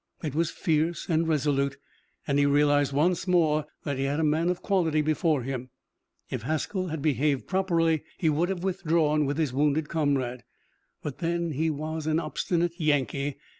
It 0.23 0.33
was 0.33 0.49
fierce 0.49 1.07
and 1.09 1.27
resolute, 1.27 1.77
and 2.27 2.39
he 2.39 2.45
realized 2.47 2.91
once 2.91 3.27
more 3.27 3.67
that 3.83 3.99
he 3.99 4.05
had 4.05 4.19
a 4.19 4.23
man 4.23 4.49
of 4.49 4.63
quality 4.63 5.03
before 5.03 5.43
him. 5.43 5.69
If 6.31 6.41
Haskell 6.41 6.87
had 6.87 7.03
behaved 7.03 7.45
properly 7.45 8.03
he 8.17 8.27
would 8.27 8.49
have 8.49 8.63
withdrawn 8.63 9.27
with 9.27 9.37
his 9.37 9.53
wounded 9.53 9.89
comrade. 9.89 10.43
But 11.03 11.19
then 11.19 11.51
he 11.51 11.69
was 11.69 12.07
an 12.07 12.19
obstinate 12.19 12.79
Yankee. 12.79 13.37